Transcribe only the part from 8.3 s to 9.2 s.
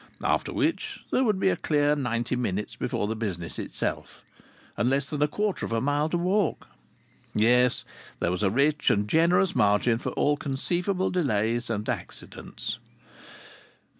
was a rich and